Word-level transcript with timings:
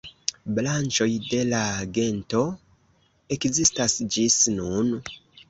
Branĉoj 0.59 1.07
de 1.33 1.41
la 1.49 1.59
gento 1.97 2.41
ekzistas 3.37 3.97
ĝis 4.17 4.41
nun. 4.57 4.93